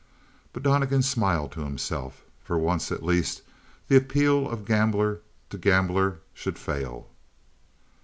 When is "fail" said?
6.57-7.05